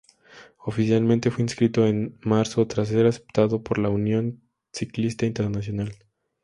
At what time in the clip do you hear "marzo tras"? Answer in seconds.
2.23-2.87